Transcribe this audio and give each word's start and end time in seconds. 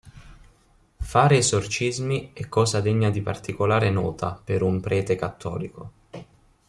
Fare 0.97 1.37
esorcismi 1.37 2.31
è 2.33 2.49
cosa 2.49 2.81
degna 2.81 3.11
di 3.11 3.21
particolare 3.21 3.91
nota 3.91 4.33
per 4.43 4.63
un 4.63 4.81
prete 4.81 5.15
cattolico. 5.15 5.91